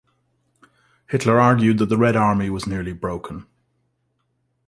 [1.09, 3.45] Hitler argued that the Red Army was nearly broken.